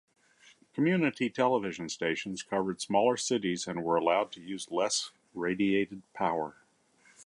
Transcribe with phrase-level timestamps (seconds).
[0.73, 6.55] Community television stations covered smaller cities and were allowed to use less radiated power.